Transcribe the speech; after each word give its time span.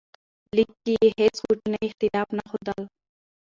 لیک 0.55 0.69
کې 0.83 0.93
یې 1.01 1.09
هیڅ 1.19 1.35
کوچنی 1.43 1.79
اختلاف 1.87 2.27
نه 2.37 2.43
ښودل. 2.49 2.81